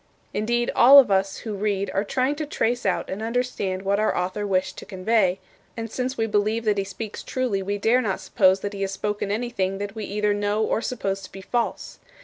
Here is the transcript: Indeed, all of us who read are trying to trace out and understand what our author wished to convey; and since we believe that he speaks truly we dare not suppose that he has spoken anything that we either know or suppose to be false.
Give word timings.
Indeed, 0.33 0.71
all 0.75 0.97
of 0.97 1.11
us 1.11 1.37
who 1.45 1.53
read 1.53 1.91
are 1.93 2.03
trying 2.03 2.33
to 2.37 2.47
trace 2.47 2.87
out 2.87 3.07
and 3.07 3.21
understand 3.21 3.83
what 3.83 3.99
our 3.99 4.17
author 4.17 4.47
wished 4.47 4.79
to 4.79 4.83
convey; 4.87 5.37
and 5.77 5.91
since 5.91 6.17
we 6.17 6.25
believe 6.25 6.65
that 6.65 6.79
he 6.79 6.83
speaks 6.83 7.21
truly 7.21 7.61
we 7.61 7.77
dare 7.77 8.01
not 8.01 8.19
suppose 8.19 8.61
that 8.61 8.73
he 8.73 8.81
has 8.81 8.89
spoken 8.91 9.29
anything 9.29 9.77
that 9.77 9.93
we 9.93 10.05
either 10.05 10.33
know 10.33 10.63
or 10.63 10.81
suppose 10.81 11.21
to 11.21 11.31
be 11.31 11.41
false. 11.41 11.99